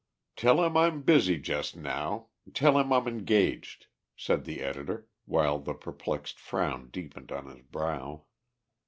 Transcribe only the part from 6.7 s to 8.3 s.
deepened on his brow.